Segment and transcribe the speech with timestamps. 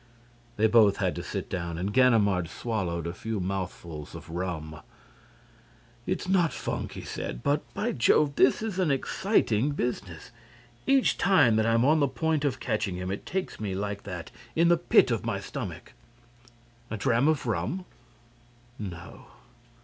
[0.57, 4.79] They both had to sit down and Ganimard swallowed a few mouthfuls of rum.
[6.07, 10.31] "It's not funk," he said, "but, by Jove, this is an exciting business!
[10.87, 14.31] Each time that I'm on the point of catching him, it takes me like that
[14.55, 15.93] in the pit of the stomach.
[16.89, 17.85] A dram of rum?"
[18.79, 19.27] "No."